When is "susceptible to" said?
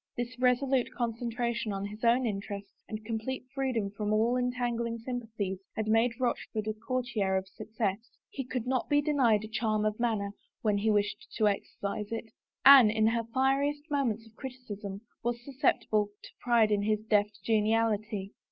15.45-16.29